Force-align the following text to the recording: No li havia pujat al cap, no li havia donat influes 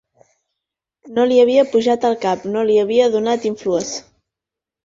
No 1.17 1.25
li 1.31 1.37
havia 1.43 1.67
pujat 1.75 2.07
al 2.11 2.17
cap, 2.25 2.49
no 2.57 2.65
li 2.71 2.81
havia 2.85 3.11
donat 3.19 3.47
influes 3.51 3.93